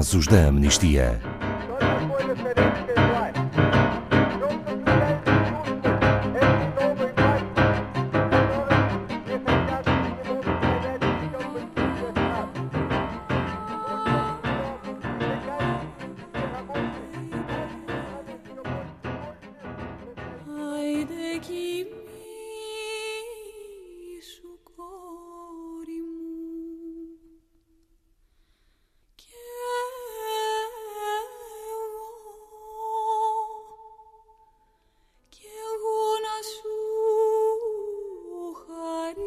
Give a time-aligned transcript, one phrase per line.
[0.00, 1.29] casos da amnistia.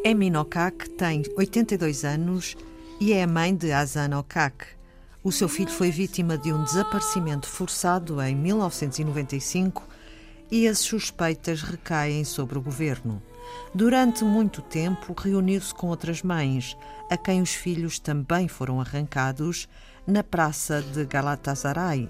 [0.06, 2.58] Emin Okak tem 82 anos
[3.00, 4.66] e é a mãe de Azan Okak.
[5.24, 9.88] O seu filho foi vítima de um desaparecimento forçado em 1995
[10.52, 13.24] e as suspeitas recaem sobre o governo.
[13.74, 16.76] Durante muito tempo, reuniu-se com outras mães,
[17.10, 19.70] a quem os filhos também foram arrancados
[20.06, 22.10] na praça de Galatasaray.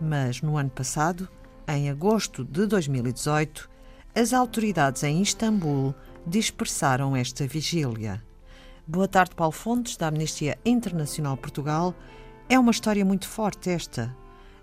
[0.00, 1.28] Mas no ano passado,
[1.68, 3.68] em agosto de 2018,
[4.14, 5.94] as autoridades em Istambul
[6.26, 8.22] dispersaram esta vigília.
[8.86, 11.94] Boa tarde, Paulo Fontes, da Amnistia Internacional Portugal.
[12.48, 14.14] É uma história muito forte esta.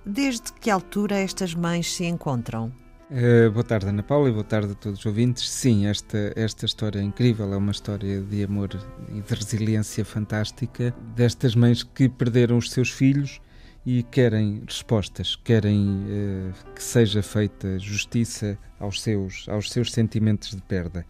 [0.06, 2.72] Desde que altura estas mães se encontram?
[3.10, 5.50] Uh, boa tarde, Ana Paula, e boa tarde a todos os ouvintes.
[5.50, 8.70] Sim, esta, esta história é incrível, é uma história de amor
[9.10, 13.42] e de resiliência fantástica destas mães que perderam os seus filhos
[13.86, 20.62] e querem respostas, querem uh, que seja feita justiça aos seus, aos seus sentimentos de
[20.62, 21.06] perda.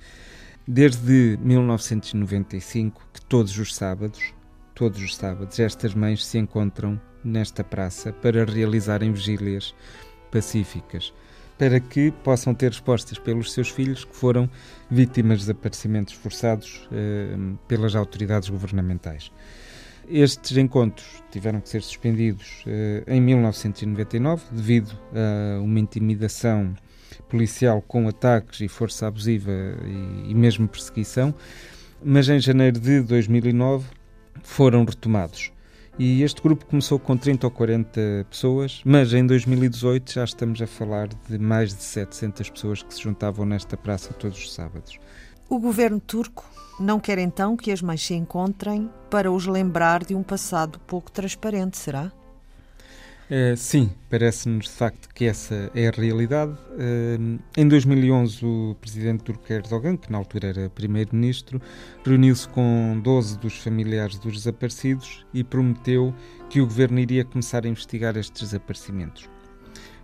[0.67, 4.33] Desde 1995 que todos os sábados,
[4.73, 9.75] todos os sábados, estas mães se encontram nesta praça para realizarem vigílias
[10.31, 11.13] pacíficas,
[11.57, 14.49] para que possam ter respostas pelos seus filhos que foram
[14.89, 17.35] vítimas de desaparecimentos forçados eh,
[17.67, 19.31] pelas autoridades governamentais.
[20.13, 26.75] Estes encontros tiveram que ser suspendidos eh, em 1999 devido a uma intimidação
[27.29, 31.33] policial com ataques e força abusiva e, e mesmo perseguição,
[32.03, 33.85] mas em janeiro de 2009
[34.43, 35.53] foram retomados.
[35.97, 40.67] E este grupo começou com 30 ou 40 pessoas, mas em 2018 já estamos a
[40.67, 44.99] falar de mais de 700 pessoas que se juntavam nesta praça todos os sábados.
[45.51, 46.45] O governo turco
[46.79, 51.11] não quer então que as mães se encontrem para os lembrar de um passado pouco
[51.11, 52.09] transparente, será?
[53.29, 56.53] Uh, sim, parece-nos de facto que essa é a realidade.
[56.53, 61.61] Uh, em 2011, o presidente turco Erdogan, que na altura era primeiro-ministro,
[62.05, 66.15] reuniu-se com 12 dos familiares dos desaparecidos e prometeu
[66.49, 69.29] que o governo iria começar a investigar estes desaparecimentos.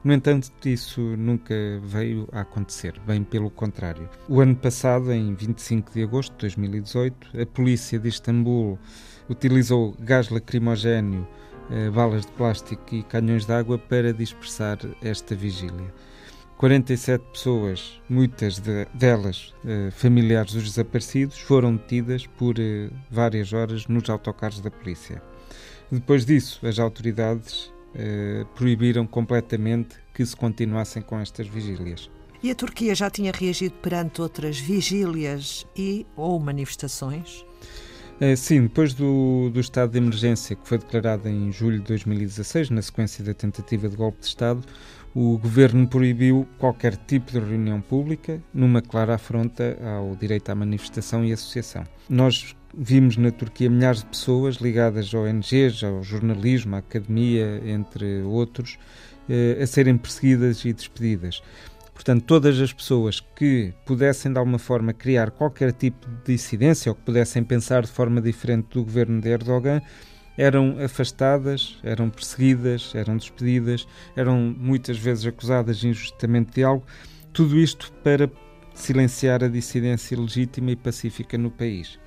[0.04, 1.54] No entanto, isso nunca
[1.84, 4.10] veio a acontecer, bem pelo contrário.
[4.30, 8.80] O ano passado, em 25 de agosto de 2018, a polícia de Istambul
[9.30, 11.28] utilizou gás lacrimogéneo
[11.70, 15.94] eh, balas de plástico e canhões de água para dispersar esta vigília.
[16.58, 23.86] 47 pessoas, muitas de, delas eh, familiares dos desaparecidos, foram detidas por eh, várias horas
[23.88, 25.22] nos autocarros da polícia.
[25.92, 27.72] Depois disso, as autoridades
[28.56, 32.10] proibiram completamente que se continuassem com estas vigílias.
[32.42, 37.44] E a Turquia já tinha reagido perante outras vigílias e ou manifestações?
[38.20, 42.72] Eh, sim, depois do, do estado de emergência que foi declarado em julho de 2016,
[42.72, 44.64] na sequência da tentativa de golpe de Estado,
[45.14, 51.24] o governo proibiu qualquer tipo de reunião pública, numa clara afronta ao direito à manifestação
[51.24, 51.84] e associação.
[52.10, 58.22] Nós vimos na Turquia milhares de pessoas ligadas a ONGs, ao jornalismo, à academia, entre
[58.24, 58.78] outros,
[59.30, 61.42] eh, a serem perseguidas e despedidas.
[61.94, 66.96] Portanto, todas as pessoas que pudessem de alguma forma criar qualquer tipo de dissidência ou
[66.96, 69.82] que pudessem pensar de forma diferente do governo de Erdogan
[70.38, 76.86] eram afastadas, eram perseguidas, eram despedidas, eram muitas vezes acusadas injustamente de algo.
[77.34, 78.30] Tudo isto para
[78.76, 82.00] silenciar a dissidência legítima e pacífica no país.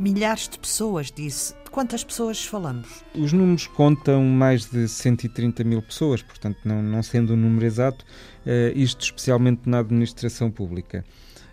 [0.00, 1.52] Milhares de pessoas, disse.
[1.62, 3.04] De quantas pessoas falamos?
[3.14, 8.02] Os números contam mais de 130 mil pessoas, portanto, não, não sendo um número exato,
[8.46, 11.04] uh, isto especialmente na administração pública.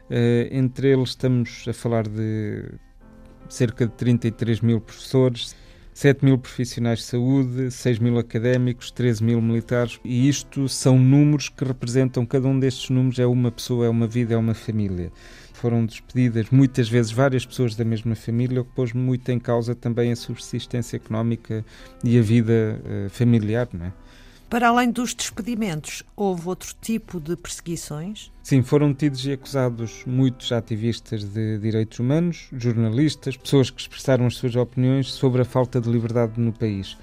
[0.09, 2.63] Uh, entre eles estamos a falar de
[3.49, 5.53] cerca de 33 mil professores,
[5.97, 11.49] 7 mil profissionais de saúde, 6 mil académicos, 13 mil militares, e isto são números
[11.49, 15.11] que representam, cada um destes números é uma pessoa, é uma vida, é uma família
[15.53, 19.73] foram despedidas muitas vezes várias pessoas da mesma família, o que pôs muito em causa
[19.73, 21.65] também a subsistência económica
[22.03, 23.93] e a vida uh, familiar, não é?
[24.49, 28.31] Para além dos despedimentos, houve outro tipo de perseguições?
[28.41, 34.37] Sim, foram tidos e acusados muitos ativistas de direitos humanos, jornalistas, pessoas que expressaram as
[34.37, 36.93] suas opiniões sobre a falta de liberdade no país.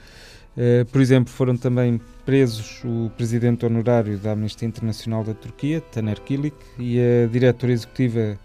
[0.57, 6.23] Uh, por exemplo, foram também presos o presidente honorário da Amnistia Internacional da Turquia, Taner
[6.23, 8.39] Kilik, e a diretora executiva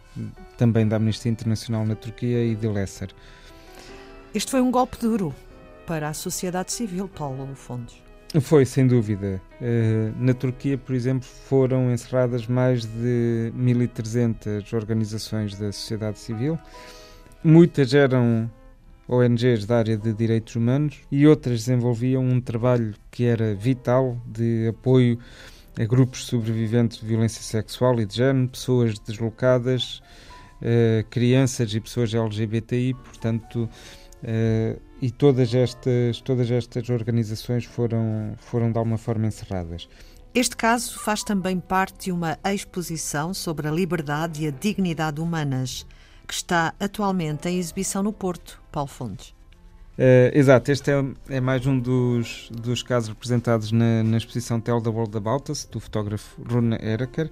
[0.58, 3.12] também da Amnistia Internacional na Turquia, Idil Esser.
[4.34, 5.34] Este foi um golpe duro
[5.88, 8.09] para a sociedade civil, Paulo Fontes.
[8.42, 9.42] Foi, sem dúvida.
[9.60, 16.60] Uh, na Turquia, por exemplo, foram encerradas mais de 1.300 organizações da sociedade civil.
[17.44, 18.50] Muitas eram
[19.08, 24.68] ONGs da área de direitos humanos e outras desenvolviam um trabalho que era vital de
[24.68, 25.18] apoio
[25.80, 30.04] a grupos sobreviventes de violência sexual e de género, pessoas deslocadas,
[30.62, 33.68] uh, crianças e pessoas LGBTI, portanto,
[34.24, 39.88] uh, e todas estas, todas estas organizações foram, foram de alguma forma encerradas.
[40.34, 45.86] Este caso faz também parte de uma exposição sobre a liberdade e a dignidade humanas
[46.28, 49.34] que está atualmente em exibição no Porto, Paulo Fontes.
[49.98, 54.80] Uh, exato, este é, é, mais um dos, dos casos representados na, na exposição Tell
[54.82, 57.30] the World About Us, do fotógrafo Rune Eraker.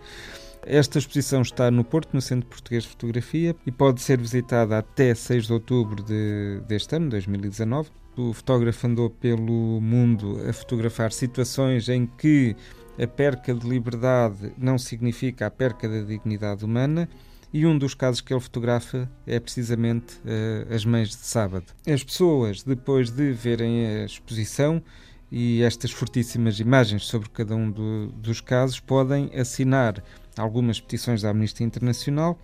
[0.69, 5.15] Esta exposição está no Porto, no Centro Português de Fotografia, e pode ser visitada até
[5.15, 7.89] 6 de outubro de, deste ano, 2019.
[8.17, 12.53] O fotógrafo andou pelo mundo a fotografar situações em que
[13.01, 17.07] a perca de liberdade não significa a perca da dignidade humana
[17.53, 21.65] e um dos casos que ele fotografa é precisamente uh, as mães de sábado.
[21.87, 24.83] As pessoas, depois de verem a exposição
[25.31, 30.03] e estas fortíssimas imagens sobre cada um do, dos casos, podem assinar
[30.37, 32.39] algumas petições da Amnistia Internacional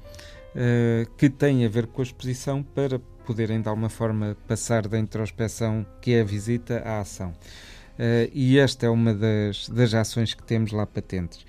[0.56, 5.00] uh, que têm a ver com a exposição para poderem de alguma forma passar da
[5.00, 7.30] introspeção que é a visita à ação.
[7.94, 11.45] Uh, e esta é uma das, das ações que temos lá patentes.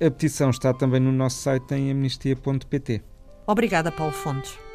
[0.00, 3.02] A petição está também no nosso site em amnistia.pt.
[3.46, 4.67] Obrigada, Paulo Fontes.